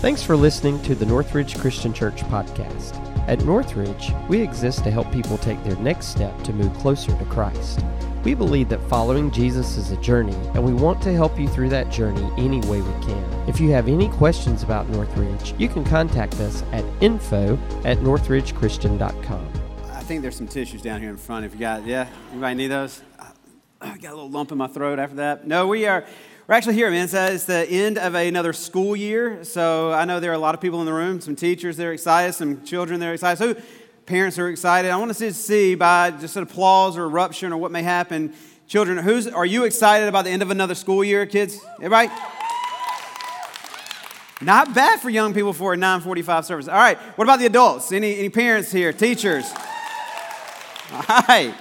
[0.00, 2.96] Thanks for listening to the Northridge Christian Church podcast.
[3.26, 7.24] At Northridge, we exist to help people take their next step to move closer to
[7.24, 7.80] Christ.
[8.22, 11.70] We believe that following Jesus is a journey, and we want to help you through
[11.70, 13.48] that journey any way we can.
[13.48, 19.52] If you have any questions about Northridge, you can contact us at info at northridgechristian.com.
[19.94, 21.44] I think there's some tissues down here in front.
[21.44, 23.02] If you got, yeah, anybody need those?
[23.80, 25.46] I got a little lump in my throat after that.
[25.46, 26.04] No, we are.
[26.48, 27.04] We're actually here, man.
[27.04, 29.44] It's, uh, it's the end of another school year.
[29.44, 31.92] So I know there are a lot of people in the room, some teachers they're
[31.92, 33.36] excited, some children they're excited.
[33.36, 33.62] So
[34.06, 34.90] parents are excited.
[34.90, 38.32] I want to see by just an applause or eruption or what may happen.
[38.66, 41.60] Children, who's are you excited about the end of another school year, kids?
[41.82, 42.10] Everybody?
[44.40, 46.66] Not bad for young people for a 945 service.
[46.66, 47.92] All right, what about the adults?
[47.92, 49.44] Any, any parents here, teachers?
[51.10, 51.54] All right.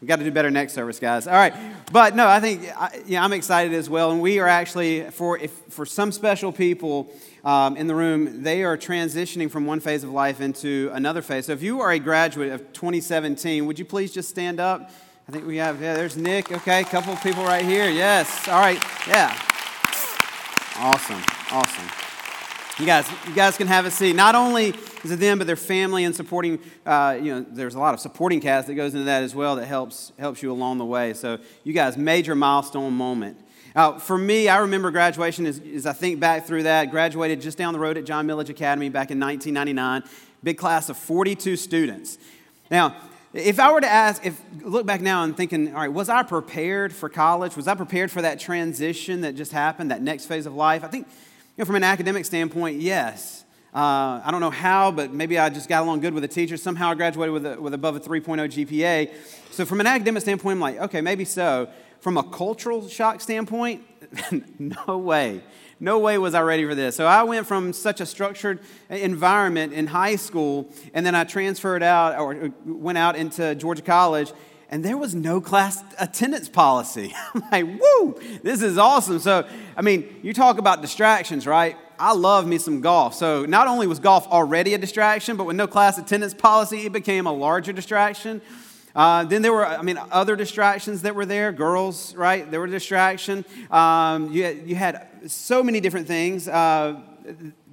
[0.00, 1.26] We got to do better next service, guys.
[1.26, 1.54] All right,
[1.90, 5.38] but no, I think I, yeah, I'm excited as well, and we are actually for
[5.38, 7.10] if for some special people
[7.44, 11.46] um, in the room, they are transitioning from one phase of life into another phase.
[11.46, 14.90] So, if you are a graduate of 2017, would you please just stand up?
[15.28, 15.94] I think we have yeah.
[15.94, 16.52] There's Nick.
[16.52, 17.88] Okay, a couple of people right here.
[17.88, 18.48] Yes.
[18.48, 18.82] All right.
[19.08, 19.34] Yeah.
[20.78, 21.22] Awesome.
[21.50, 22.05] Awesome.
[22.78, 24.14] You guys, you guys can have a seat.
[24.14, 26.58] Not only is it them, but their family and supporting.
[26.84, 29.56] Uh, you know, there's a lot of supporting cast that goes into that as well
[29.56, 31.14] that helps helps you along the way.
[31.14, 33.40] So, you guys, major milestone moment.
[33.74, 36.90] Uh, for me, I remember graduation as, as I think back through that.
[36.90, 40.02] Graduated just down the road at John Milledge Academy back in 1999.
[40.42, 42.18] Big class of 42 students.
[42.70, 42.94] Now,
[43.32, 46.22] if I were to ask, if look back now and thinking, all right, was I
[46.24, 47.56] prepared for college?
[47.56, 50.84] Was I prepared for that transition that just happened, that next phase of life?
[50.84, 51.06] I think
[51.56, 53.44] you know, from an academic standpoint, yes.
[53.74, 56.58] Uh, I don't know how, but maybe I just got along good with the teacher.
[56.58, 59.10] Somehow I graduated with, a, with above a 3.0 GPA.
[59.50, 61.68] So, from an academic standpoint, I'm like, okay, maybe so.
[62.00, 63.82] From a cultural shock standpoint,
[64.58, 65.42] no way.
[65.80, 66.96] No way was I ready for this.
[66.96, 71.82] So I went from such a structured environment in high school, and then I transferred
[71.82, 74.32] out or went out into Georgia College,
[74.68, 77.14] and there was no class attendance policy.
[77.34, 79.18] I'm like, woo, this is awesome.
[79.20, 81.76] So, I mean, you talk about distractions, right?
[81.98, 83.14] I love me some golf.
[83.14, 86.92] So, not only was golf already a distraction, but with no class attendance policy, it
[86.92, 88.42] became a larger distraction.
[88.94, 91.52] Uh, then there were, I mean, other distractions that were there.
[91.52, 92.50] Girls, right?
[92.50, 93.44] There were distraction.
[93.70, 97.00] Um, you, had, you had so many different things uh,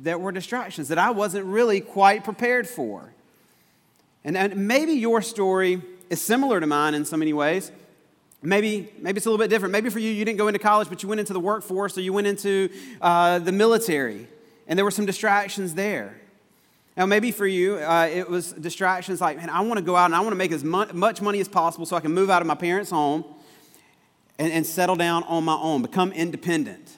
[0.01, 3.13] that were distractions that I wasn't really quite prepared for.
[4.25, 5.81] And, and maybe your story
[6.13, 7.72] is similar to mine in so many ways.
[8.41, 9.72] Maybe, maybe it's a little bit different.
[9.72, 12.01] Maybe for you, you didn't go into college, but you went into the workforce or
[12.01, 12.69] you went into
[13.01, 14.28] uh, the military,
[14.68, 16.19] and there were some distractions there.
[16.96, 20.06] Now, maybe for you, uh, it was distractions like, man, I want to go out
[20.06, 22.41] and I want to make as much money as possible so I can move out
[22.41, 23.25] of my parents' home
[24.38, 26.97] and, and settle down on my own, become independent.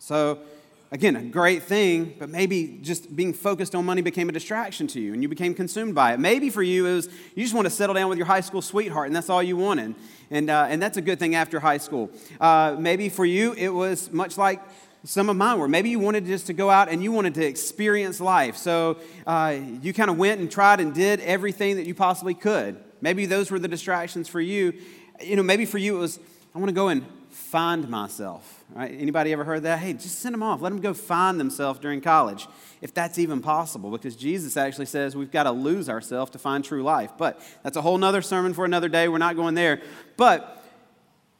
[0.00, 0.40] So,
[0.90, 5.00] again, a great thing, but maybe just being focused on money became a distraction to
[5.00, 6.20] you and you became consumed by it.
[6.20, 8.62] Maybe for you, it was you just want to settle down with your high school
[8.62, 9.94] sweetheart and that's all you wanted.
[10.30, 12.10] And, uh, and that's a good thing after high school.
[12.40, 14.62] Uh, maybe for you, it was much like
[15.04, 15.68] some of mine were.
[15.68, 18.56] Maybe you wanted just to go out and you wanted to experience life.
[18.56, 22.82] So uh, you kind of went and tried and did everything that you possibly could.
[23.00, 24.74] Maybe those were the distractions for you.
[25.20, 26.18] You know, maybe for you it was,
[26.54, 28.57] I want to go and find myself.
[28.74, 28.94] Right?
[28.98, 29.78] Anybody ever heard that?
[29.78, 30.60] Hey, just send them off.
[30.60, 32.46] Let them go find themselves during college,
[32.82, 36.62] if that's even possible, because Jesus actually says we've got to lose ourselves to find
[36.62, 37.12] true life.
[37.16, 39.08] But that's a whole nother sermon for another day.
[39.08, 39.80] We're not going there.
[40.18, 40.62] But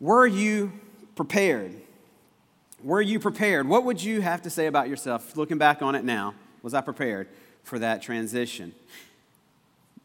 [0.01, 0.73] were you
[1.17, 1.75] prepared?
[2.83, 3.69] Were you prepared?
[3.69, 6.35] What would you have to say about yourself looking back on it now?
[6.63, 7.29] Was I prepared
[7.63, 8.75] for that transition?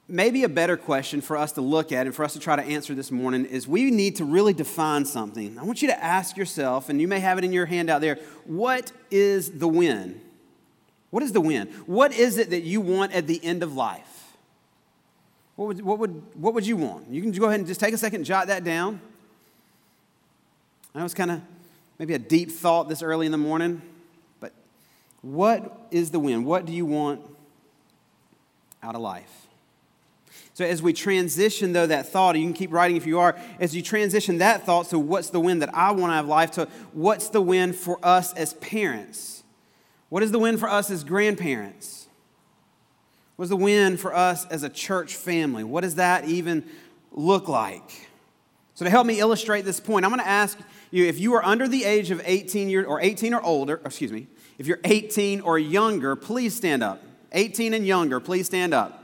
[0.08, 2.64] Maybe a better question for us to look at and for us to try to
[2.64, 5.58] answer this morning is we need to really define something.
[5.58, 8.02] I want you to ask yourself, and you may have it in your hand out
[8.02, 10.22] there what is the win?
[11.09, 11.68] What is the win?
[11.86, 14.09] What is it that you want at the end of life?
[15.56, 17.09] What would, what would, what would you want?
[17.09, 19.00] You can go ahead and just take a second, jot that down.
[20.94, 21.41] I know it's kind of
[22.00, 23.81] maybe a deep thought this early in the morning,
[24.40, 24.52] but
[25.22, 26.44] what is the win?
[26.44, 27.22] What do you want
[28.82, 29.42] out of life?
[30.55, 33.76] So, as we transition, though, that thought, you can keep writing if you are, as
[33.76, 36.67] you transition that thought, so what's the win that I want to have life, to
[36.94, 39.44] what's the win for us as parents?
[40.09, 42.08] What is the win for us as grandparents?
[43.35, 45.64] What's the win for us as a church family?
[45.64, 46.70] What does that even
[47.11, 48.08] look like?
[48.76, 50.59] So, to help me illustrate this point, I'm going to ask
[50.91, 54.11] you if you are under the age of 18 years or 18 or older, excuse
[54.11, 54.28] me,
[54.59, 57.02] if you're 18 or younger, please stand up.
[57.32, 59.03] 18 and younger, please stand up.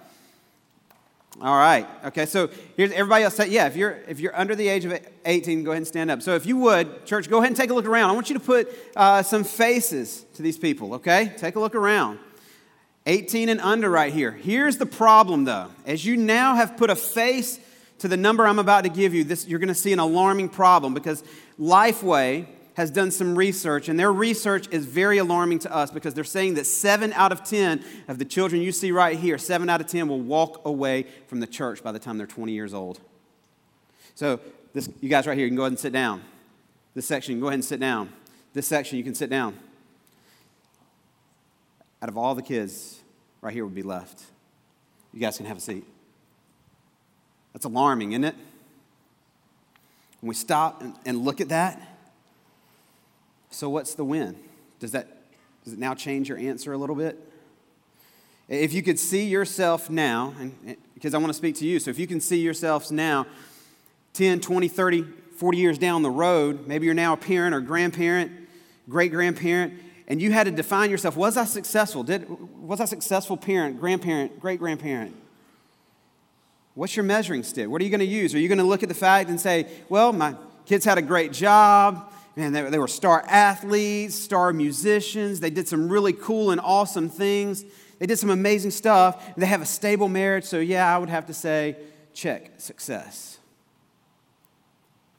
[1.41, 1.87] All right.
[2.05, 2.25] Okay.
[2.25, 3.39] So here's everybody else.
[3.47, 3.67] Yeah.
[3.67, 6.21] If you're if you're under the age of 18, go ahead and stand up.
[6.21, 8.09] So if you would, church, go ahead and take a look around.
[8.09, 10.95] I want you to put uh, some faces to these people.
[10.95, 11.33] Okay.
[11.37, 12.19] Take a look around.
[13.05, 14.31] 18 and under right here.
[14.31, 15.67] Here's the problem though.
[15.85, 17.59] As you now have put a face
[17.99, 20.49] to the number I'm about to give you, this you're going to see an alarming
[20.49, 21.23] problem because
[21.59, 22.47] Lifeway
[22.79, 26.53] has done some research, and their research is very alarming to us because they're saying
[26.53, 29.87] that seven out of 10 of the children you see right here, seven out of
[29.87, 33.01] 10 will walk away from the church by the time they're 20 years old.
[34.15, 34.39] So,
[34.71, 36.21] this, you guys right here, you can go ahead and sit down.
[36.95, 38.13] This section, you can go ahead and sit down.
[38.53, 39.59] This section, you can sit down.
[42.01, 43.01] Out of all the kids,
[43.41, 44.23] right here would be left.
[45.13, 45.83] You guys can have a seat.
[47.51, 48.35] That's alarming, isn't it?
[50.21, 51.88] When we stop and, and look at that,
[53.49, 54.37] so, what's the win?
[54.79, 55.07] Does that
[55.63, 57.17] does it now change your answer a little bit?
[58.47, 61.91] If you could see yourself now, and, because I want to speak to you, so
[61.91, 63.27] if you can see yourselves now,
[64.13, 65.03] 10, 20, 30,
[65.35, 68.31] 40 years down the road, maybe you're now a parent or grandparent,
[68.89, 69.73] great grandparent,
[70.07, 72.03] and you had to define yourself was I successful?
[72.03, 72.27] Did,
[72.59, 75.15] was I successful parent, grandparent, great grandparent?
[76.73, 77.69] What's your measuring stick?
[77.69, 78.33] What are you going to use?
[78.33, 80.33] Are you going to look at the fact and say, well, my
[80.65, 85.39] kids had a great job, Man, they, they were star athletes, star musicians.
[85.39, 87.65] They did some really cool and awesome things.
[87.99, 89.35] They did some amazing stuff.
[89.35, 90.45] They have a stable marriage.
[90.45, 91.75] So, yeah, I would have to say,
[92.13, 93.39] check, success.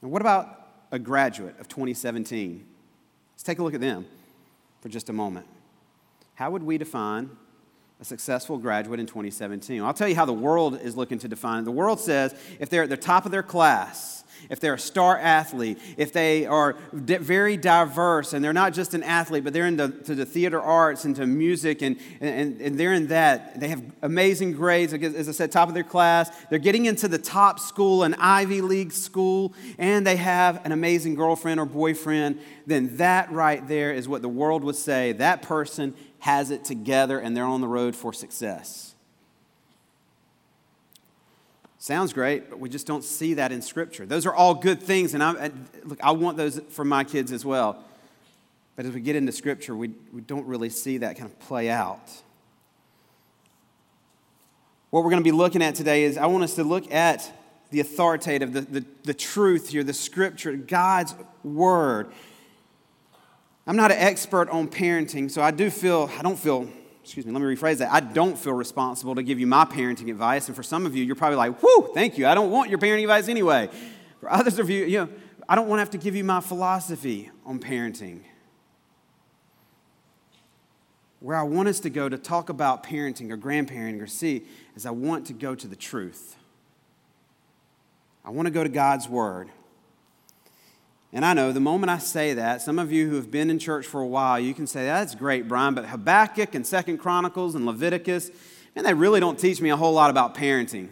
[0.02, 2.64] And what about a graduate of 2017?
[3.34, 4.06] Let's take a look at them
[4.80, 5.46] for just a moment.
[6.34, 7.30] How would we define
[8.00, 9.78] a successful graduate in 2017?
[9.78, 11.64] Well, I'll tell you how the world is looking to define it.
[11.64, 15.18] The world says if they're at the top of their class, if they're a star
[15.18, 19.88] athlete, if they are very diverse and they're not just an athlete, but they're into
[19.88, 23.60] the theater arts, into music, and, and, and they're in that.
[23.60, 26.30] They have amazing grades, as I said, top of their class.
[26.48, 31.14] They're getting into the top school, an Ivy League school, and they have an amazing
[31.14, 35.94] girlfriend or boyfriend, then that right there is what the world would say that person
[36.20, 38.89] has it together and they're on the road for success.
[41.82, 44.04] Sounds great, but we just don't see that in Scripture.
[44.04, 45.50] Those are all good things, and I,
[45.82, 47.82] look, I want those for my kids as well.
[48.76, 51.70] But as we get into Scripture, we, we don't really see that kind of play
[51.70, 52.02] out.
[54.90, 57.32] What we're going to be looking at today is I want us to look at
[57.70, 62.12] the authoritative, the, the, the truth here, the Scripture, God's Word.
[63.66, 66.68] I'm not an expert on parenting, so I do feel, I don't feel
[67.02, 67.92] excuse me, let me rephrase that.
[67.92, 70.48] I don't feel responsible to give you my parenting advice.
[70.48, 72.26] And for some of you, you're probably like, whoo, thank you.
[72.26, 73.68] I don't want your parenting advice anyway.
[74.20, 75.08] For others of you, you know,
[75.48, 78.20] I don't want to have to give you my philosophy on parenting.
[81.20, 84.44] Where I want us to go to talk about parenting or grandparenting or see
[84.74, 86.36] is I want to go to the truth.
[88.24, 89.50] I want to go to God's Word.
[91.12, 93.58] And I know the moment I say that, some of you who have been in
[93.58, 97.56] church for a while, you can say, that's great, Brian, but Habakkuk and Second Chronicles
[97.56, 98.30] and Leviticus,
[98.76, 100.88] and they really don't teach me a whole lot about parenting.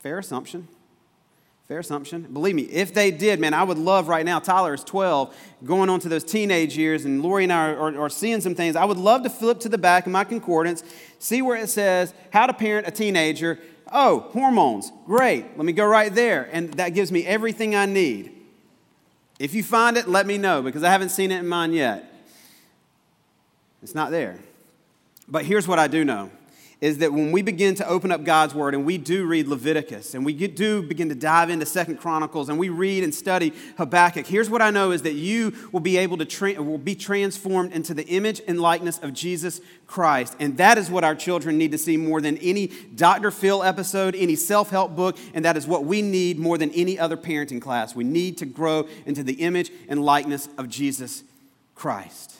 [0.00, 0.66] Fair assumption.
[1.68, 2.22] Fair assumption.
[2.22, 4.38] Believe me, if they did, man, I would love right now.
[4.38, 8.00] Tyler is 12, going on to those teenage years, and Lori and I are, are,
[8.02, 8.76] are, seeing some things.
[8.76, 10.84] I would love to flip to the back of my concordance,
[11.18, 13.58] see where it says how to parent a teenager,
[13.92, 14.90] Oh, hormones.
[15.06, 15.56] Great.
[15.56, 16.48] Let me go right there.
[16.52, 18.32] And that gives me everything I need.
[19.38, 22.12] If you find it, let me know because I haven't seen it in mine yet.
[23.82, 24.38] It's not there.
[25.28, 26.30] But here's what I do know
[26.80, 30.14] is that when we begin to open up God's word and we do read Leviticus
[30.14, 34.26] and we do begin to dive into Second Chronicles and we read and study Habakkuk,
[34.26, 37.72] here's what I know is that you will be able to tra- will be transformed
[37.72, 40.36] into the image and likeness of Jesus Christ.
[40.38, 43.30] And that is what our children need to see more than any Dr.
[43.30, 47.16] Phil episode, any self-help book, and that is what we need more than any other
[47.16, 47.96] parenting class.
[47.96, 51.24] We need to grow into the image and likeness of Jesus
[51.74, 52.35] Christ.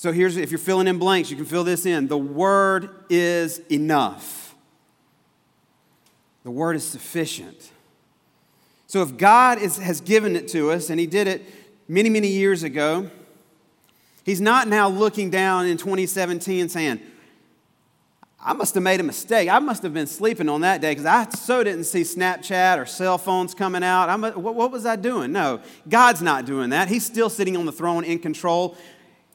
[0.00, 2.08] So here's if you're filling in blanks, you can fill this in.
[2.08, 4.54] The word is enough.
[6.42, 7.70] The word is sufficient.
[8.86, 11.44] So if God is, has given it to us, and He did it
[11.86, 13.10] many, many years ago,
[14.24, 16.98] He's not now looking down in 2017 saying,
[18.42, 19.50] I must have made a mistake.
[19.50, 22.86] I must have been sleeping on that day because I so didn't see Snapchat or
[22.86, 24.08] cell phones coming out.
[24.08, 25.30] I'm, what, what was I doing?
[25.30, 26.88] No, God's not doing that.
[26.88, 28.78] He's still sitting on the throne in control.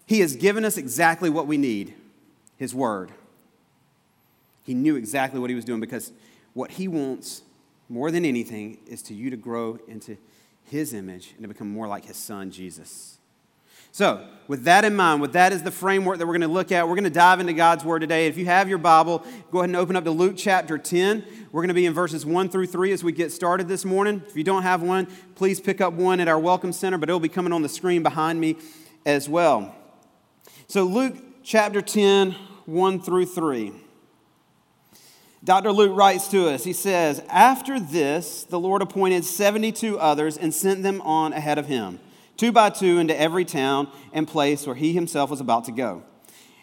[0.06, 1.94] He has given us exactly what we need
[2.58, 3.12] His Word.
[4.64, 6.12] He knew exactly what He was doing because
[6.54, 7.42] what He wants
[7.90, 10.18] more than anything is to you to grow into
[10.66, 13.18] His image and to become more like His Son, Jesus.
[13.92, 16.70] So, with that in mind, with that as the framework that we're going to look
[16.74, 18.28] at, we're going to dive into God's Word today.
[18.28, 21.24] If you have your Bible, go ahead and open up to Luke chapter 10.
[21.52, 24.22] We're going to be in verses 1 through 3 as we get started this morning.
[24.28, 27.22] If you don't have one, please pick up one at our Welcome Center, but it'll
[27.22, 28.58] be coming on the screen behind me
[29.06, 29.74] as well.
[30.68, 32.32] So, Luke chapter 10,
[32.66, 33.72] 1 through 3.
[35.44, 35.72] Dr.
[35.72, 40.82] Luke writes to us, he says, After this, the Lord appointed 72 others and sent
[40.82, 42.00] them on ahead of him
[42.38, 46.04] two by two into every town and place where he himself was about to go.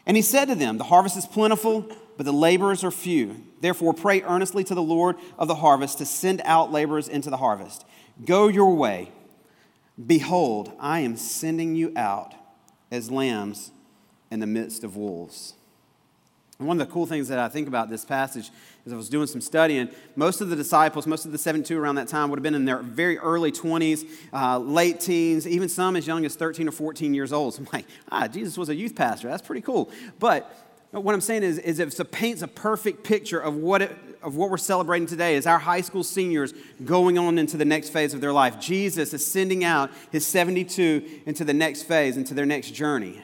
[0.07, 3.45] And he said to them, The harvest is plentiful, but the laborers are few.
[3.61, 7.37] Therefore, pray earnestly to the Lord of the harvest to send out laborers into the
[7.37, 7.87] harvest.
[8.25, 9.13] Go your way.
[10.05, 12.35] Behold, I am sending you out
[12.91, 13.71] as lambs
[14.33, 15.53] in the midst of wolves.
[16.59, 18.51] And one of the cool things that I think about this passage
[18.87, 21.97] is I was doing some studying, most of the disciples, most of the 72 around
[21.97, 25.97] that time would have been in their very early 20s, uh, late teens, even some
[25.97, 27.55] as young as 13 or 14 years old.
[27.55, 29.29] So I'm like, ah, Jesus was a youth pastor.
[29.29, 29.91] That's pretty cool.
[30.19, 30.51] But
[30.93, 34.49] what I'm saying is, is it paints a perfect picture of what, it, of what
[34.49, 38.23] we're celebrating today is our high school seniors going on into the next phase of
[38.23, 38.59] their life.
[38.59, 43.21] Jesus is sending out his 72 into the next phase, into their next journey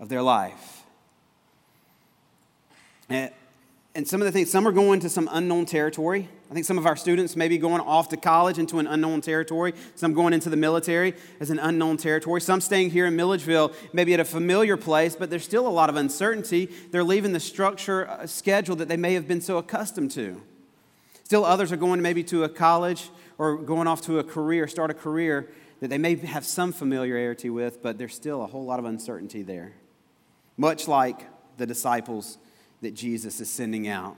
[0.00, 0.84] of their life.
[3.98, 6.28] And some of the things, some are going to some unknown territory.
[6.48, 9.22] I think some of our students may be going off to college into an unknown
[9.22, 9.74] territory.
[9.96, 12.40] Some going into the military as an unknown territory.
[12.40, 15.90] Some staying here in Milledgeville, maybe at a familiar place, but there's still a lot
[15.90, 16.66] of uncertainty.
[16.92, 20.42] They're leaving the structure, uh, schedule that they may have been so accustomed to.
[21.24, 24.92] Still, others are going maybe to a college or going off to a career, start
[24.92, 25.50] a career
[25.80, 29.42] that they may have some familiarity with, but there's still a whole lot of uncertainty
[29.42, 29.72] there.
[30.58, 32.36] Much like the disciples
[32.82, 34.16] that Jesus is sending out.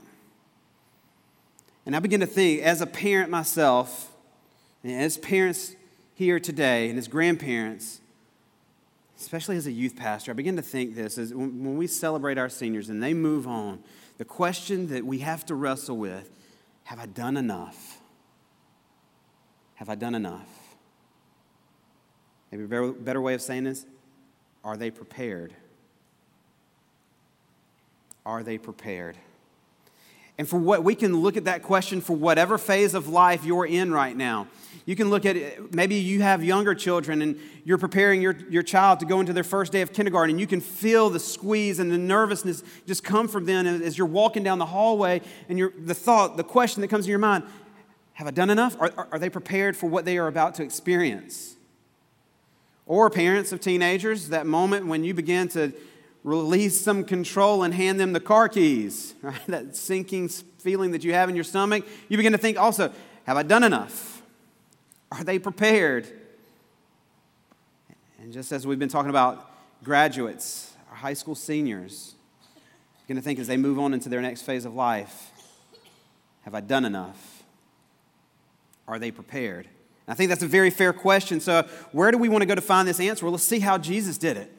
[1.85, 4.11] And I begin to think, as a parent myself,
[4.83, 5.75] and as parents
[6.13, 8.01] here today, and as grandparents,
[9.19, 12.49] especially as a youth pastor, I begin to think this is when we celebrate our
[12.49, 13.83] seniors and they move on,
[14.17, 16.29] the question that we have to wrestle with
[16.83, 17.99] have I done enough?
[19.75, 20.47] Have I done enough?
[22.51, 23.85] Maybe a better way of saying this
[24.63, 25.53] are they prepared?
[28.25, 29.17] Are they prepared?
[30.37, 33.65] And for what we can look at that question for whatever phase of life you're
[33.65, 34.47] in right now.
[34.85, 38.63] You can look at it, maybe you have younger children and you're preparing your, your
[38.63, 41.77] child to go into their first day of kindergarten, and you can feel the squeeze
[41.77, 45.71] and the nervousness just come from them as you're walking down the hallway, and you
[45.77, 47.43] the thought, the question that comes to your mind
[48.13, 48.75] have I done enough?
[48.79, 51.55] Are, are they prepared for what they are about to experience?
[52.85, 55.71] Or parents of teenagers, that moment when you begin to
[56.23, 59.45] release some control and hand them the car keys, right?
[59.47, 61.85] That sinking feeling that you have in your stomach.
[62.09, 62.91] You begin to think also,
[63.25, 64.21] have I done enough?
[65.11, 66.07] Are they prepared?
[68.19, 69.51] And just as we've been talking about
[69.83, 72.15] graduates, our high school seniors,
[73.11, 75.31] going to think as they move on into their next phase of life,
[76.43, 77.43] have I done enough?
[78.87, 79.65] Are they prepared?
[79.65, 81.41] And I think that's a very fair question.
[81.41, 83.25] So, where do we want to go to find this answer?
[83.25, 84.51] Well, let's see how Jesus did it.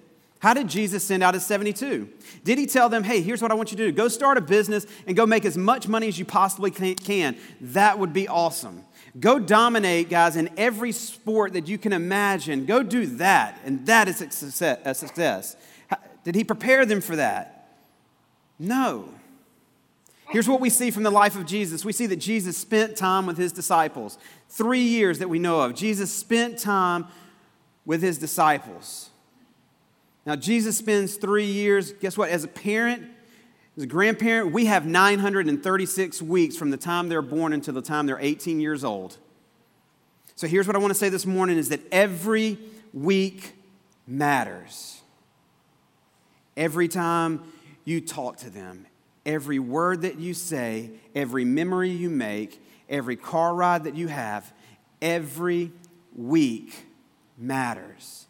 [0.43, 2.09] How did Jesus send out his 72?
[2.43, 4.41] Did he tell them, hey, here's what I want you to do go start a
[4.41, 7.37] business and go make as much money as you possibly can?
[7.61, 8.85] That would be awesome.
[9.21, 12.67] Go dominate, guys, in every sport that you can imagine.
[12.67, 15.57] Go do that, and that is a success.
[16.25, 17.77] Did he prepare them for that?
[18.59, 19.09] No.
[20.31, 21.85] Here's what we see from the life of Jesus.
[21.85, 24.19] We see that Jesus spent time with his disciples.
[24.49, 25.77] Three years that we know of.
[25.77, 27.07] Jesus spent time
[27.85, 29.11] with his disciples.
[30.25, 32.31] Now, Jesus spends three years, guess what?
[32.31, 33.05] As a parent,
[33.77, 38.07] as a grandparent, we have 936 weeks from the time they're born until the time
[38.07, 39.17] they're 18 years old.
[40.37, 42.59] So here's what I want to say this morning is that every
[42.93, 43.55] week
[44.07, 45.01] matters.
[46.57, 47.43] Every time
[47.85, 48.87] you talk to them,
[49.27, 54.53] every word that you say, every memory you make, every car ride that you have,
[55.01, 55.73] every
[56.15, 56.87] week
[57.39, 58.27] matters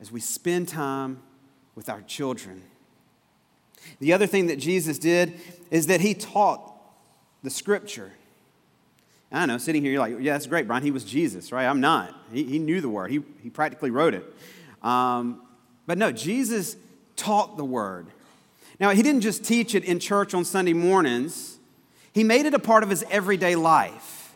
[0.00, 1.22] as we spend time
[1.74, 2.62] with our children.
[3.98, 5.34] The other thing that Jesus did
[5.70, 6.72] is that he taught
[7.42, 8.12] the scripture.
[9.32, 10.82] I know, sitting here, you're like, yeah, that's great, Brian.
[10.82, 11.66] He was Jesus, right?
[11.66, 12.14] I'm not.
[12.32, 14.24] He, he knew the word, he, he practically wrote it.
[14.82, 15.42] Um,
[15.86, 16.76] but no, Jesus
[17.16, 18.06] taught the word.
[18.78, 21.58] Now, he didn't just teach it in church on Sunday mornings,
[22.12, 24.34] he made it a part of his everyday life.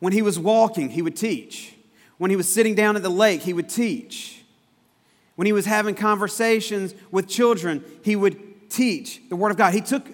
[0.00, 1.74] When he was walking, he would teach.
[2.22, 4.44] When he was sitting down at the lake, he would teach.
[5.34, 9.74] When he was having conversations with children, he would teach the Word of God.
[9.74, 10.06] He took,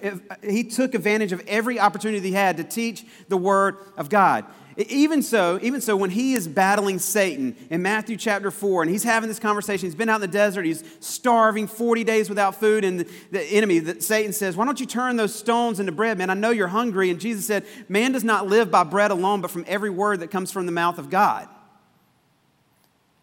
[0.43, 4.47] he took advantage of every opportunity he had to teach the Word of God.
[4.79, 9.05] Even so, even so, when he is battling Satan in Matthew chapter 4, and he's
[9.05, 12.85] having this conversation, he's been out in the desert, he's starving 40 days without food,
[12.85, 13.01] and
[13.31, 16.31] the, enemy, Satan says, Why don't you turn those stones into bread, man?
[16.31, 17.11] I know you're hungry.
[17.11, 20.31] And Jesus said, Man does not live by bread alone, but from every word that
[20.31, 21.51] comes from the mouth of God.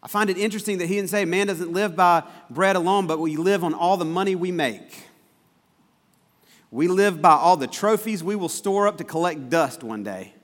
[0.05, 2.21] I find it interesting that he didn't say, Man doesn't live by
[2.51, 5.03] bread alone, but we live on all the money we make.
[6.69, 10.35] We live by all the trophies we will store up to collect dust one day.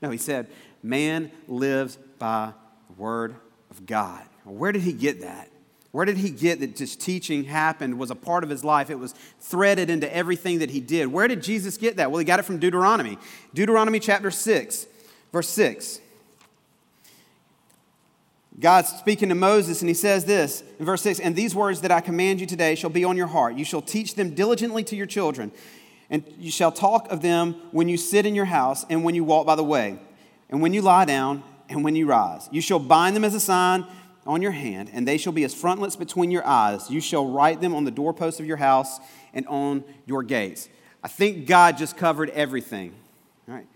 [0.00, 0.48] No, he said,
[0.82, 2.54] man lives by
[2.88, 3.36] the word
[3.70, 4.24] of God.
[4.44, 5.48] Where did he get that?
[5.92, 8.90] Where did he get that this teaching happened, was a part of his life?
[8.90, 11.06] It was threaded into everything that he did.
[11.06, 12.10] Where did Jesus get that?
[12.10, 13.18] Well, he got it from Deuteronomy.
[13.54, 14.86] Deuteronomy chapter 6,
[15.32, 16.00] verse 6.
[18.60, 21.90] God's speaking to Moses, and he says this in verse 6 And these words that
[21.90, 23.54] I command you today shall be on your heart.
[23.54, 25.52] You shall teach them diligently to your children,
[26.10, 29.24] and you shall talk of them when you sit in your house, and when you
[29.24, 29.98] walk by the way,
[30.50, 31.42] and when you lie down,
[31.72, 32.48] and when you rise.
[32.52, 33.86] You shall bind them as a sign
[34.26, 36.90] on your hand, and they shall be as frontlets between your eyes.
[36.90, 39.00] You shall write them on the doorposts of your house
[39.32, 40.68] and on your gates.
[41.02, 42.94] I think God just covered everything.
[43.48, 43.66] All right.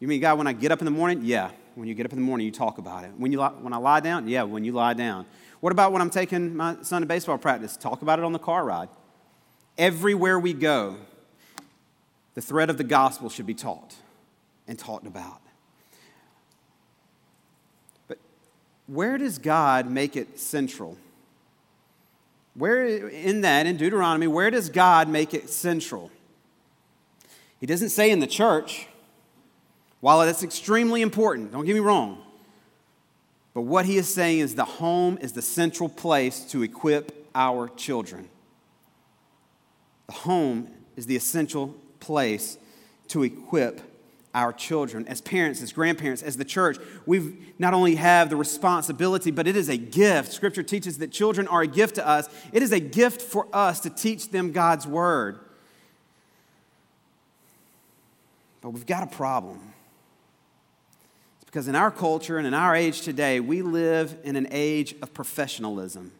[0.00, 1.20] You mean, God, when I get up in the morning?
[1.22, 1.50] Yeah.
[1.74, 3.10] When you get up in the morning, you talk about it.
[3.16, 4.28] When, you, when I lie down?
[4.28, 5.26] Yeah, when you lie down.
[5.60, 7.76] What about when I'm taking my son to baseball practice?
[7.76, 8.88] Talk about it on the car ride.
[9.76, 10.96] Everywhere we go,
[12.34, 13.94] the thread of the gospel should be taught
[14.68, 15.40] and talked about.
[18.06, 18.18] But
[18.86, 20.96] where does God make it central?
[22.54, 26.12] Where in that, in Deuteronomy, where does God make it central?
[27.58, 28.86] He doesn't say in the church.
[30.04, 32.18] While that's extremely important, don't get me wrong,
[33.54, 37.68] but what he is saying is the home is the central place to equip our
[37.68, 38.28] children.
[40.08, 42.58] The home is the essential place
[43.08, 43.80] to equip
[44.34, 45.08] our children.
[45.08, 49.56] As parents, as grandparents, as the church, we not only have the responsibility, but it
[49.56, 50.34] is a gift.
[50.34, 52.28] Scripture teaches that children are a gift to us.
[52.52, 55.38] It is a gift for us to teach them God's word.
[58.60, 59.70] But we've got a problem.
[61.54, 65.14] Because in our culture and in our age today, we live in an age of
[65.14, 66.10] professionalism.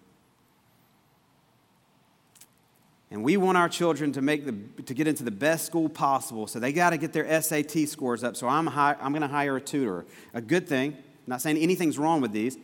[3.11, 6.47] And we want our children to, make the, to get into the best school possible,
[6.47, 8.37] so they got to get their SAT scores up.
[8.37, 10.05] So I'm, I'm going to hire a tutor.
[10.35, 10.93] A good thing.
[10.93, 12.57] I'm not saying anything's wrong with these.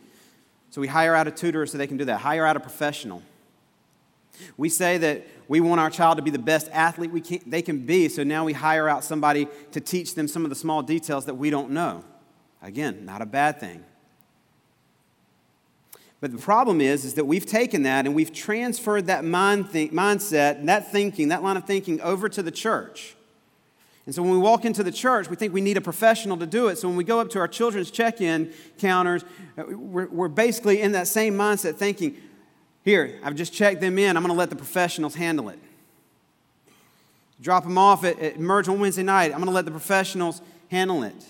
[0.69, 2.21] So we hire out a tutor so they can do that.
[2.21, 3.21] Hire out a professional.
[4.55, 7.63] We say that we want our child to be the best athlete we can, they
[7.63, 10.81] can be, so now we hire out somebody to teach them some of the small
[10.81, 12.05] details that we don't know.
[12.61, 13.83] Again, not a bad thing.
[16.19, 19.91] But the problem is, is that we've taken that and we've transferred that mind think,
[19.91, 23.15] mindset, and that thinking, that line of thinking over to the church.
[24.05, 26.45] And so when we walk into the church, we think we need a professional to
[26.45, 26.77] do it.
[26.77, 29.23] So when we go up to our children's check in counters,
[29.57, 32.15] uh, we're, we're basically in that same mindset thinking,
[32.83, 35.59] here, I've just checked them in, I'm going to let the professionals handle it.
[37.39, 40.41] Drop them off at, at Merge on Wednesday night, I'm going to let the professionals
[40.69, 41.25] handle it.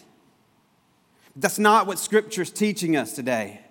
[1.36, 3.62] That's not what Scripture is teaching us today.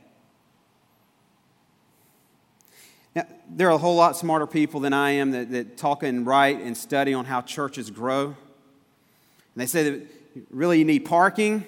[3.14, 6.27] Now, there are a whole lot smarter people than I am that, that talk and
[6.27, 8.27] write and study on how churches grow.
[8.27, 8.37] And
[9.57, 10.07] they say that
[10.51, 11.64] really you need parking.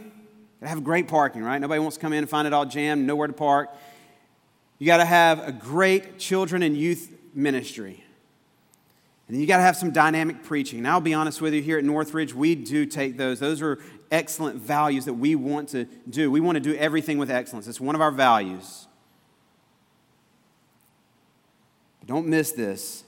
[0.61, 1.61] You have great parking, right?
[1.61, 3.71] Nobody wants to come in and find it all jammed, nowhere to park.
[4.79, 8.05] You got to have a great children and youth ministry.
[9.29, 10.83] And you got to have some dynamic preaching.
[10.83, 13.41] Now, I'll be honest with you, here at Northridge, we do take those.
[13.41, 13.79] Those are
[14.13, 16.31] excellent values that we want to do.
[16.31, 17.67] We want to do everything with excellence.
[17.67, 18.87] It's one of our values.
[21.99, 23.03] But don't miss this.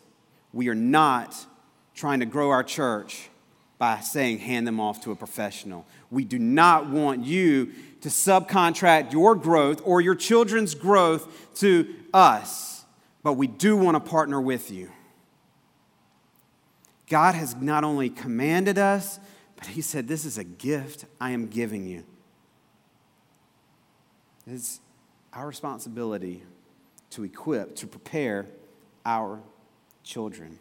[0.52, 1.36] We are not
[1.94, 3.28] trying to grow our church
[3.78, 5.84] by saying hand them off to a professional.
[6.10, 12.84] We do not want you to subcontract your growth or your children's growth to us,
[13.22, 14.90] but we do want to partner with you.
[17.08, 19.18] God has not only commanded us,
[19.66, 22.04] he said, This is a gift I am giving you.
[24.46, 24.80] It's
[25.32, 26.42] our responsibility
[27.10, 28.46] to equip, to prepare
[29.06, 29.40] our
[30.02, 30.58] children.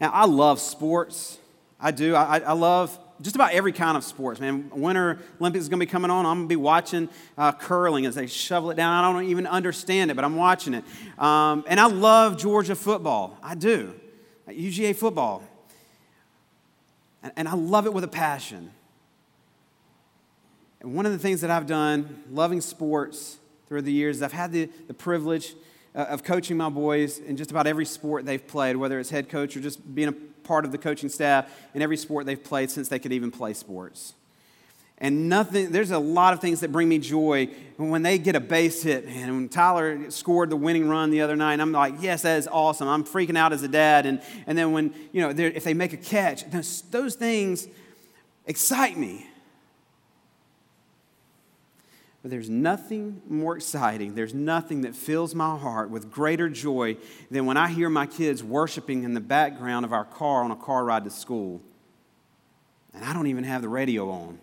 [0.00, 1.38] Now, I love sports.
[1.80, 2.14] I do.
[2.14, 4.70] I, I love just about every kind of sports, man.
[4.72, 6.24] Winter Olympics is going to be coming on.
[6.24, 9.04] I'm going to be watching uh, curling as they shovel it down.
[9.04, 10.84] I don't even understand it, but I'm watching it.
[11.18, 13.36] Um, and I love Georgia football.
[13.42, 13.94] I do.
[14.48, 15.42] UGA football.
[17.22, 18.70] And, and I love it with a passion.
[20.80, 24.52] And one of the things that I've done, loving sports through the years, I've had
[24.52, 25.54] the, the privilege
[25.94, 29.28] uh, of coaching my boys in just about every sport they've played, whether it's head
[29.28, 32.70] coach or just being a part of the coaching staff in every sport they've played
[32.70, 34.14] since they could even play sports.
[35.00, 38.40] And nothing, there's a lot of things that bring me joy when they get a
[38.40, 39.32] base hit, man.
[39.32, 42.88] When Tyler scored the winning run the other night, I'm like, yes, that is awesome.
[42.88, 44.06] I'm freaking out as a dad.
[44.06, 47.68] And, and then when, you know, if they make a catch, those, those things
[48.44, 49.24] excite me.
[52.20, 56.96] But there's nothing more exciting, there's nothing that fills my heart with greater joy
[57.30, 60.56] than when I hear my kids worshiping in the background of our car on a
[60.56, 61.62] car ride to school.
[62.92, 64.40] And I don't even have the radio on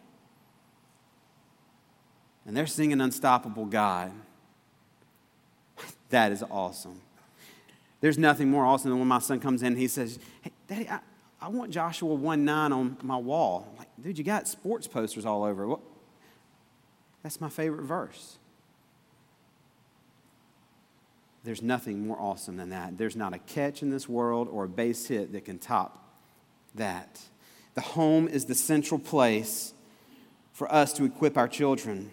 [2.45, 4.11] and they're singing Unstoppable God.
[6.09, 7.01] That is awesome.
[8.01, 10.87] There's nothing more awesome than when my son comes in and he says, Hey, Daddy,
[10.87, 10.99] I,
[11.41, 13.67] I want Joshua 1 9 on my wall.
[13.71, 15.67] I'm like, dude, you got sports posters all over.
[15.67, 15.79] What?
[17.23, 18.37] That's my favorite verse.
[21.43, 22.97] There's nothing more awesome than that.
[22.97, 26.03] There's not a catch in this world or a base hit that can top
[26.73, 27.21] that.
[27.75, 29.73] The home is the central place
[30.53, 32.11] for us to equip our children.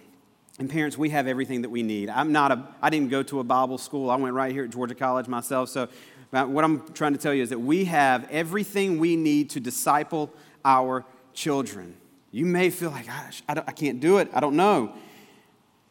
[0.59, 2.11] And parents, we have everything that we need.
[2.11, 4.11] I'm not a, I didn't go to a Bible school.
[4.11, 5.71] I went right here at Georgia College myself.
[5.71, 5.88] So,
[6.33, 9.61] uh, what I'm trying to tell you is that we have everything we need to
[9.61, 10.31] disciple
[10.65, 11.97] our children.
[12.31, 14.31] You may feel like, gosh, I, I can't do it.
[14.33, 14.95] I don't know.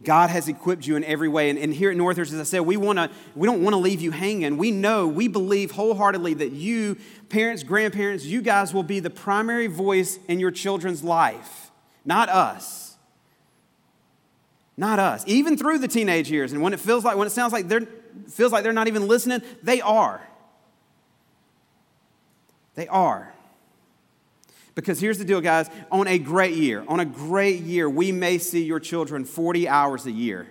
[0.03, 1.51] God has equipped you in every way.
[1.51, 4.01] And, and here at Northridge, as I said, we, wanna, we don't want to leave
[4.01, 4.57] you hanging.
[4.57, 6.97] We know, we believe wholeheartedly that you,
[7.29, 11.69] parents, grandparents, you guys will be the primary voice in your children's life,
[12.03, 12.90] not us
[14.81, 15.23] not us.
[15.27, 17.87] Even through the teenage years, and when it feels like, when it sounds like they're
[18.27, 20.27] feels like they're not even listening, they are.
[22.73, 23.31] They are.
[24.73, 25.69] Because here's the deal, guys.
[25.91, 30.07] On a great year, on a great year, we may see your children 40 hours
[30.07, 30.47] a year.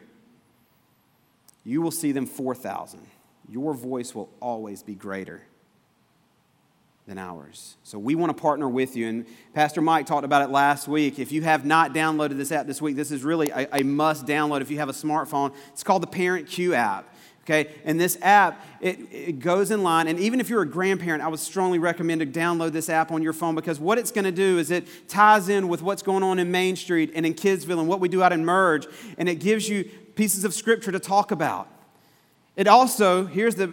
[1.64, 3.00] You will see them 4,000.
[3.48, 5.42] Your voice will always be greater
[7.06, 7.76] than ours.
[7.82, 9.08] So we want to partner with you.
[9.08, 11.18] And Pastor Mike talked about it last week.
[11.18, 14.26] If you have not downloaded this app this week, this is really a, a must
[14.26, 15.54] download if you have a smartphone.
[15.72, 17.12] It's called the ParentCue app.
[17.44, 21.22] Okay, and this app, it, it goes in line, and even if you're a grandparent,
[21.22, 24.30] I would strongly recommend to download this app on your phone because what it's gonna
[24.30, 27.80] do is it ties in with what's going on in Main Street and in Kidsville
[27.80, 28.86] and what we do out in Merge,
[29.16, 29.84] and it gives you
[30.14, 31.66] pieces of scripture to talk about.
[32.56, 33.72] It also, here's the,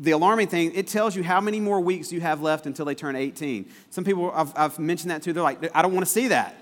[0.00, 2.94] the alarming thing, it tells you how many more weeks you have left until they
[2.94, 3.68] turn 18.
[3.90, 6.56] Some people, I've, I've mentioned that too, they're like, I don't want to see that.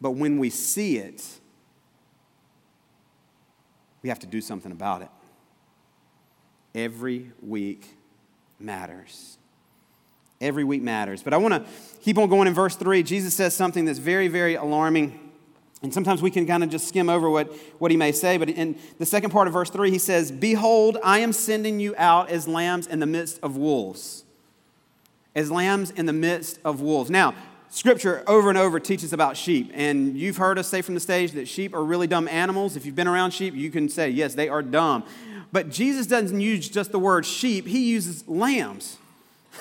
[0.00, 1.24] but when we see it,
[4.02, 5.08] we have to do something about it.
[6.74, 7.86] Every week
[8.60, 9.38] matters.
[10.40, 11.22] Every week matters.
[11.22, 11.64] But I want to
[12.02, 13.02] keep on going in verse 3.
[13.02, 15.27] Jesus says something that's very, very alarming.
[15.82, 18.36] And sometimes we can kind of just skim over what, what he may say.
[18.36, 21.94] But in the second part of verse 3, he says, Behold, I am sending you
[21.96, 24.24] out as lambs in the midst of wolves.
[25.36, 27.10] As lambs in the midst of wolves.
[27.10, 27.34] Now,
[27.70, 29.70] Scripture over and over teaches about sheep.
[29.74, 32.76] And you've heard us say from the stage that sheep are really dumb animals.
[32.76, 35.04] If you've been around sheep, you can say, yes, they are dumb.
[35.52, 38.98] But Jesus doesn't use just the word sheep, he uses lambs.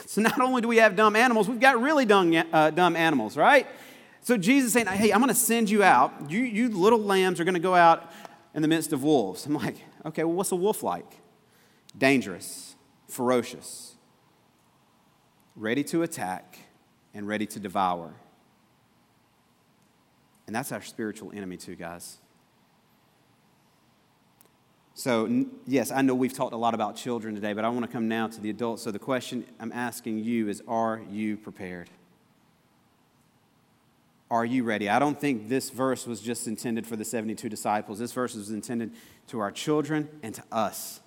[0.05, 3.35] So not only do we have dumb animals, we've got really dumb, uh, dumb animals,
[3.35, 3.65] right?
[4.27, 6.29] So Jesus saying, hey, I'm going to send you out.
[6.29, 8.11] You, you little lambs are going to go out
[8.53, 9.45] in the midst of wolves.
[9.45, 11.09] I'm like, okay, well, what's a wolf like?
[11.97, 12.75] Dangerous,
[13.07, 13.95] ferocious,
[15.55, 16.59] ready to attack,
[17.13, 18.15] and ready to devour.
[20.45, 22.17] And that's our spiritual enemy, too, guys.
[24.93, 27.91] So, yes, I know we've talked a lot about children today, but I want to
[27.93, 28.83] come now to the adults.
[28.83, 31.89] So, the question I'm asking you is Are you prepared?
[34.29, 34.89] Are you ready?
[34.89, 37.99] I don't think this verse was just intended for the 72 disciples.
[37.99, 38.91] This verse was intended
[39.27, 40.99] to our children and to us.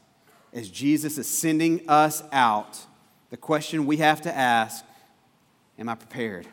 [0.53, 2.79] As Jesus is sending us out,
[3.29, 4.85] the question we have to ask
[5.79, 6.47] Am I prepared?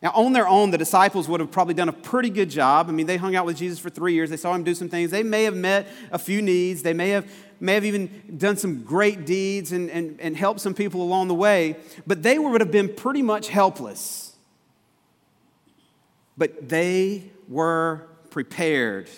[0.00, 2.88] Now, on their own, the disciples would have probably done a pretty good job.
[2.88, 4.30] I mean, they hung out with Jesus for three years.
[4.30, 5.12] They saw him do some things.
[5.12, 6.82] They may have met a few needs.
[6.82, 10.74] They may have, may have even done some great deeds and, and, and helped some
[10.74, 11.76] people along the way.
[12.04, 14.31] But they would have been pretty much helpless
[16.36, 19.08] but they were prepared.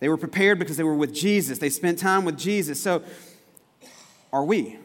[0.00, 1.58] They were prepared because they were with Jesus.
[1.58, 2.82] They spent time with Jesus.
[2.82, 3.02] So,
[4.32, 4.78] are we?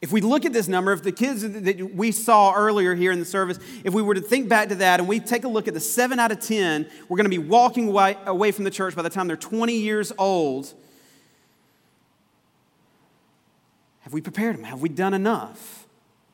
[0.00, 3.18] If we look at this number, if the kids that we saw earlier here in
[3.18, 5.66] the service, if we were to think back to that and we take a look
[5.66, 8.94] at the seven out of 10, we're going to be walking away from the church
[8.94, 10.72] by the time they're 20 years old.
[14.00, 14.64] Have we prepared them?
[14.64, 15.87] Have we done enough?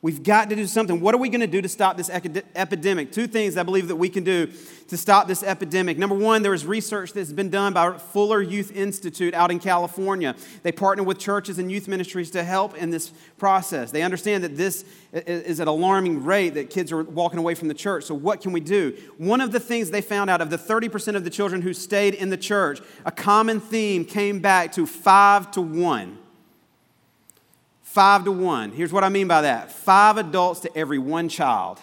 [0.04, 1.00] We've got to do something.
[1.00, 3.10] What are we going to do to stop this epidemic?
[3.10, 4.52] Two things I believe that we can do
[4.88, 5.96] to stop this epidemic.
[5.96, 10.36] Number one, there is research that's been done by Fuller Youth Institute out in California.
[10.62, 13.92] They partner with churches and youth ministries to help in this process.
[13.92, 17.74] They understand that this is at alarming rate that kids are walking away from the
[17.74, 18.04] church.
[18.04, 18.94] So, what can we do?
[19.16, 22.12] One of the things they found out of the 30% of the children who stayed
[22.12, 26.18] in the church, a common theme came back to five to one.
[27.94, 28.72] Five to one.
[28.72, 31.78] Here's what I mean by that five adults to every one child.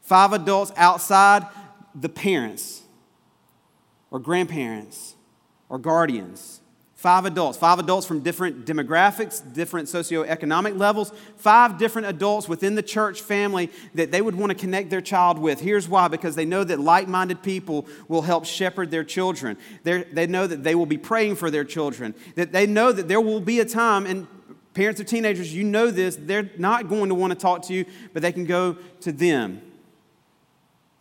[0.00, 1.44] Five adults outside
[1.92, 2.84] the parents
[4.12, 5.16] or grandparents
[5.68, 6.60] or guardians.
[6.94, 12.82] Five adults, five adults from different demographics, different socioeconomic levels, five different adults within the
[12.82, 15.58] church family that they would want to connect their child with.
[15.60, 19.56] Here's why because they know that like minded people will help shepherd their children.
[19.82, 23.08] They're, they know that they will be praying for their children, that they know that
[23.08, 24.28] there will be a time, and
[24.74, 27.86] Parents of teenagers, you know this, they're not going to want to talk to you,
[28.12, 29.62] but they can go to them,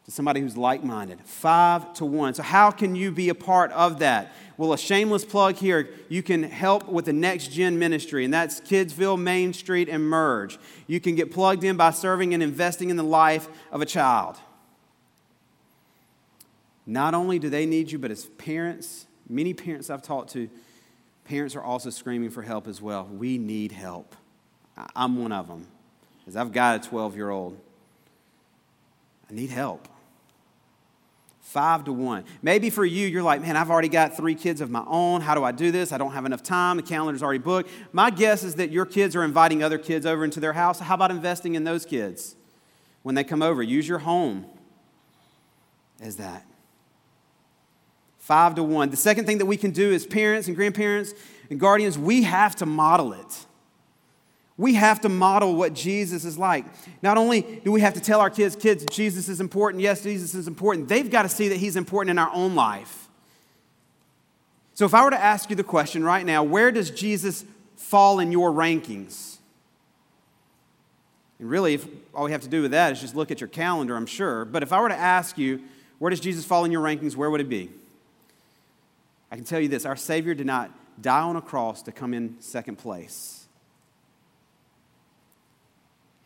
[0.05, 1.19] to somebody who's like minded.
[1.21, 2.35] Five to one.
[2.35, 4.31] So, how can you be a part of that?
[4.57, 8.61] Well, a shameless plug here you can help with the Next Gen ministry, and that's
[8.61, 10.59] Kidsville, Main Street, and Merge.
[10.85, 14.37] You can get plugged in by serving and investing in the life of a child.
[16.85, 20.49] Not only do they need you, but as parents, many parents I've talked to,
[21.25, 23.05] parents are also screaming for help as well.
[23.05, 24.15] We need help.
[24.95, 25.67] I'm one of them,
[26.19, 27.59] because I've got a 12 year old.
[29.29, 29.87] I need help.
[31.41, 32.23] Five to one.
[32.41, 35.21] Maybe for you, you're like, man, I've already got three kids of my own.
[35.21, 35.91] How do I do this?
[35.91, 36.77] I don't have enough time.
[36.77, 37.69] The calendar's already booked.
[37.91, 40.79] My guess is that your kids are inviting other kids over into their house.
[40.79, 42.35] How about investing in those kids
[43.03, 43.61] when they come over?
[43.61, 44.45] Use your home
[46.01, 46.45] as that.
[48.23, 48.89] Five to one.
[48.89, 51.13] The second thing that we can do as parents and grandparents
[51.49, 53.45] and guardians, we have to model it.
[54.55, 56.63] We have to model what Jesus is like.
[57.01, 59.83] Not only do we have to tell our kids, kids, Jesus is important.
[59.83, 60.87] Yes, Jesus is important.
[60.87, 63.09] They've got to see that he's important in our own life.
[64.73, 67.43] So if I were to ask you the question right now, where does Jesus
[67.75, 69.39] fall in your rankings?
[71.39, 73.49] And really, if all we have to do with that is just look at your
[73.49, 74.45] calendar, I'm sure.
[74.45, 75.61] But if I were to ask you,
[75.99, 77.69] where does Jesus fall in your rankings, where would it be?
[79.33, 80.69] I can tell you this our Savior did not
[81.01, 83.47] die on a cross to come in second place.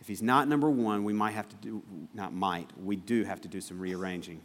[0.01, 1.81] If he's not number one, we might have to do,
[2.13, 4.41] not might, we do have to do some rearranging.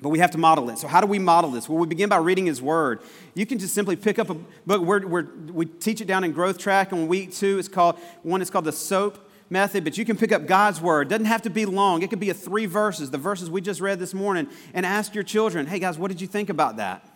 [0.00, 0.78] But we have to model it.
[0.78, 1.68] So, how do we model this?
[1.68, 3.00] Well, we begin by reading His Word.
[3.34, 4.80] You can just simply pick up a book.
[4.80, 8.40] We're, we're, we teach it down in Growth Track, and week two, it's called one
[8.40, 11.08] is called the SOAP method, but you can pick up God's Word.
[11.08, 13.80] Doesn't have to be long, it could be a three verses, the verses we just
[13.80, 17.06] read this morning, and ask your children, hey guys, what did you think about that?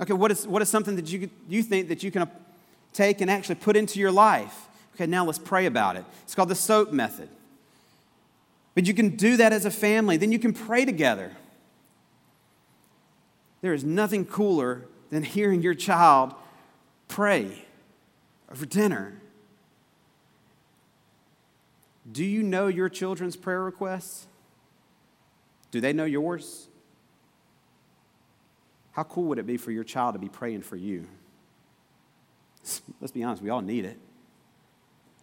[0.00, 2.30] Okay, what is, what is something that you, you think that you can
[2.92, 4.68] take and actually put into your life?
[4.94, 6.04] Okay, now let's pray about it.
[6.22, 7.28] It's called the SOAP method.
[8.74, 11.32] But you can do that as a family, then you can pray together.
[13.60, 16.32] There is nothing cooler than hearing your child
[17.08, 17.64] pray
[18.52, 19.20] over dinner.
[22.10, 24.26] Do you know your children's prayer requests?
[25.70, 26.68] Do they know yours?
[28.92, 31.06] How cool would it be for your child to be praying for you?
[33.00, 33.98] Let's be honest, we all need it.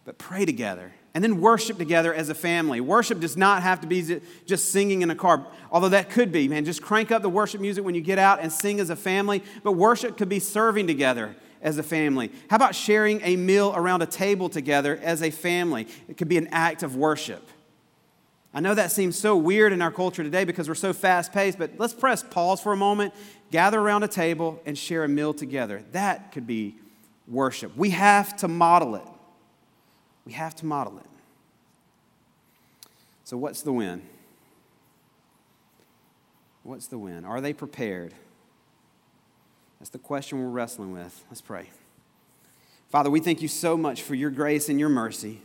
[0.04, 2.80] But pray together and then worship together as a family.
[2.80, 6.46] Worship does not have to be just singing in a car, although that could be,
[6.46, 6.64] man.
[6.64, 9.42] Just crank up the worship music when you get out and sing as a family.
[9.64, 12.30] But worship could be serving together as a family.
[12.48, 15.86] How about sharing a meal around a table together as a family?
[16.08, 17.48] It could be an act of worship.
[18.54, 21.58] I know that seems so weird in our culture today because we're so fast paced,
[21.58, 23.12] but let's press pause for a moment,
[23.50, 25.82] gather around a table, and share a meal together.
[25.92, 26.76] That could be
[27.28, 27.76] worship.
[27.76, 29.06] We have to model it.
[30.24, 31.06] We have to model it.
[33.24, 34.02] So, what's the win?
[36.62, 37.24] What's the win?
[37.24, 38.14] Are they prepared?
[39.78, 41.24] That's the question we're wrestling with.
[41.28, 41.70] Let's pray.
[42.90, 45.40] Father, we thank you so much for your grace and your mercy.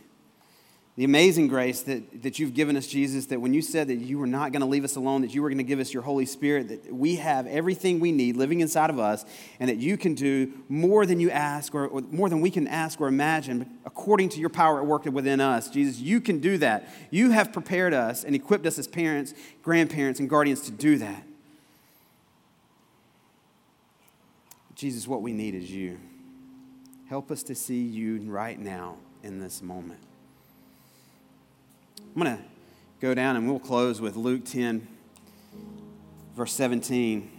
[0.94, 4.18] The amazing grace that, that you've given us, Jesus, that when you said that you
[4.18, 6.02] were not going to leave us alone, that you were going to give us your
[6.02, 9.24] Holy Spirit, that we have everything we need living inside of us,
[9.58, 12.68] and that you can do more than you ask or, or more than we can
[12.68, 15.70] ask or imagine, according to your power at work within us.
[15.70, 16.86] Jesus, you can do that.
[17.10, 21.24] You have prepared us and equipped us as parents, grandparents, and guardians to do that.
[24.82, 25.96] Jesus, what we need is you.
[27.08, 30.00] Help us to see you right now in this moment.
[32.00, 32.42] I'm going to
[33.00, 34.84] go down and we'll close with Luke 10,
[36.34, 37.30] verse 17.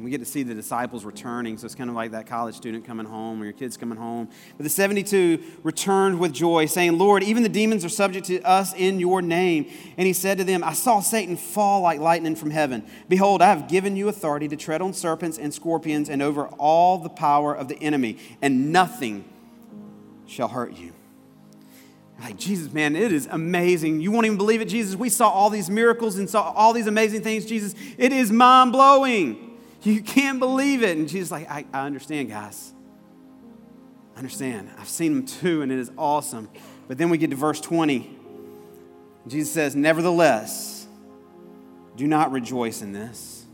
[0.00, 2.84] We get to see the disciples returning, so it's kind of like that college student
[2.84, 4.28] coming home or your kids coming home.
[4.56, 8.72] But the 72 returned with joy, saying, Lord, even the demons are subject to us
[8.74, 9.68] in your name.
[9.96, 12.86] And he said to them, I saw Satan fall like lightning from heaven.
[13.08, 16.98] Behold, I have given you authority to tread on serpents and scorpions and over all
[16.98, 19.24] the power of the enemy, and nothing
[20.28, 20.92] shall hurt you.
[22.20, 24.00] Like, Jesus, man, it is amazing.
[24.00, 24.94] You won't even believe it, Jesus.
[24.94, 27.74] We saw all these miracles and saw all these amazing things, Jesus.
[27.96, 29.47] It is mind blowing.
[29.88, 30.98] You can't believe it.
[30.98, 32.74] And Jesus like, I, I understand, guys.
[34.14, 34.68] I understand.
[34.78, 36.50] I've seen them too, and it is awesome.
[36.88, 38.18] But then we get to verse 20.
[39.28, 40.86] Jesus says, Nevertheless,
[41.96, 43.46] do not rejoice in this,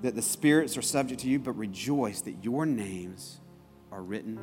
[0.00, 3.38] that the spirits are subject to you, but rejoice that your names
[3.92, 4.40] are written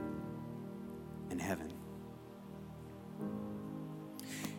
[1.31, 1.72] in heaven.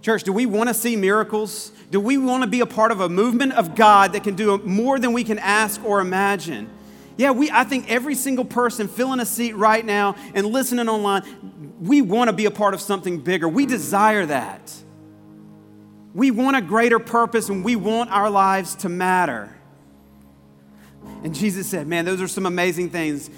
[0.04, 1.72] Church, do we want to see miracles?
[1.90, 4.58] Do we want to be a part of a movement of God that can do
[4.58, 6.68] more than we can ask or imagine?
[7.16, 11.22] Yeah, we, I think every single person filling a seat right now and listening online,
[11.80, 13.48] we want to be a part of something bigger.
[13.48, 14.74] We desire that.
[16.12, 19.56] We want a greater purpose and we want our lives to matter.
[21.22, 23.30] And Jesus said, Man, those are some amazing things.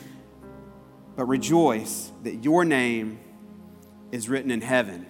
[1.14, 3.20] But rejoice that your name
[4.10, 5.06] is written in heaven.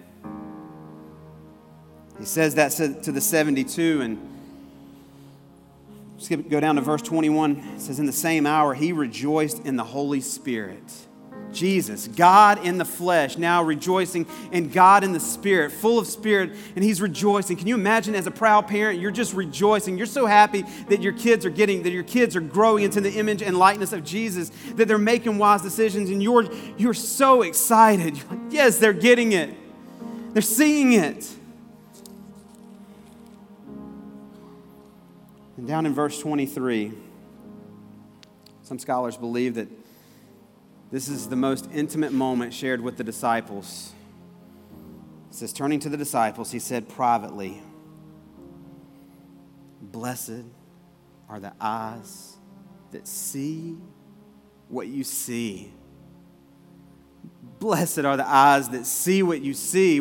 [2.19, 4.37] He says that to the 72 and
[6.17, 7.57] skip, go down to verse 21.
[7.75, 10.83] It says, In the same hour, he rejoiced in the Holy Spirit.
[11.53, 16.51] Jesus, God in the flesh, now rejoicing in God in the spirit, full of spirit,
[16.75, 17.55] and he's rejoicing.
[17.55, 19.97] Can you imagine as a proud parent, you're just rejoicing.
[19.97, 23.11] You're so happy that your kids are getting, that your kids are growing into the
[23.11, 28.17] image and likeness of Jesus, that they're making wise decisions, and you're, you're so excited.
[28.17, 29.55] You're like, yes, they're getting it.
[30.33, 31.33] They're seeing it.
[35.57, 36.93] And down in verse 23,
[38.61, 39.67] some scholars believe that
[40.91, 43.91] this is the most intimate moment shared with the disciples.
[45.29, 47.61] It says, turning to the disciples, he said privately,
[49.81, 50.43] Blessed
[51.27, 52.37] are the eyes
[52.91, 53.77] that see
[54.69, 55.73] what you see.
[57.59, 59.99] Blessed are the eyes that see what you see.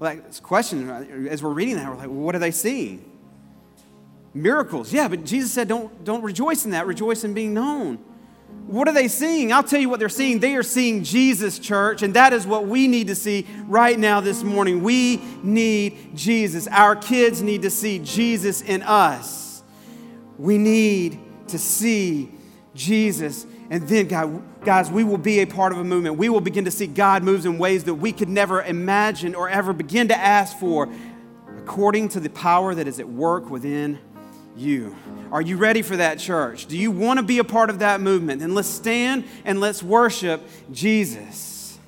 [0.00, 0.90] Like, this question,
[1.28, 3.05] as we're reading that, we're like, well, what are they seeing?
[4.36, 7.96] Miracles, yeah, but Jesus said, don't, don't rejoice in that, rejoice in being known.
[8.66, 9.50] What are they seeing?
[9.50, 10.40] I'll tell you what they're seeing.
[10.40, 14.20] They are seeing Jesus, church, and that is what we need to see right now
[14.20, 14.82] this morning.
[14.82, 16.66] We need Jesus.
[16.68, 19.62] Our kids need to see Jesus in us.
[20.36, 21.18] We need
[21.48, 22.30] to see
[22.74, 23.46] Jesus.
[23.70, 26.18] And then, God, guys, we will be a part of a movement.
[26.18, 29.48] We will begin to see God moves in ways that we could never imagine or
[29.48, 30.92] ever begin to ask for,
[31.56, 33.98] according to the power that is at work within
[34.56, 34.96] you.
[35.30, 36.66] Are you ready for that, church?
[36.66, 38.40] Do you want to be a part of that movement?
[38.40, 40.42] Then let's stand and let's worship
[40.72, 41.78] Jesus.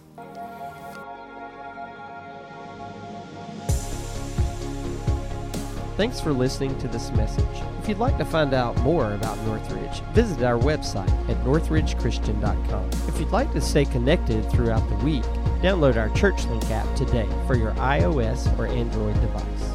[5.96, 7.44] Thanks for listening to this message.
[7.82, 12.90] If you'd like to find out more about Northridge, visit our website at northridgechristian.com.
[13.08, 15.24] If you'd like to stay connected throughout the week,
[15.60, 19.67] download our ChurchLink app today for your iOS or Android device.